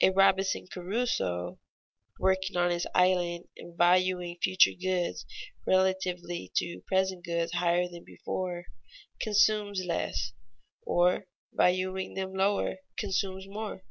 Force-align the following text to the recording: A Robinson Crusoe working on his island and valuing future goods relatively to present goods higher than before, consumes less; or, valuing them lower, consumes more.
A 0.00 0.10
Robinson 0.10 0.66
Crusoe 0.66 1.60
working 2.18 2.56
on 2.56 2.72
his 2.72 2.84
island 2.96 3.46
and 3.56 3.78
valuing 3.78 4.36
future 4.42 4.72
goods 4.72 5.24
relatively 5.68 6.50
to 6.56 6.80
present 6.88 7.24
goods 7.24 7.52
higher 7.52 7.86
than 7.86 8.02
before, 8.02 8.64
consumes 9.20 9.84
less; 9.84 10.32
or, 10.84 11.28
valuing 11.52 12.14
them 12.14 12.34
lower, 12.34 12.78
consumes 12.96 13.46
more. 13.46 13.84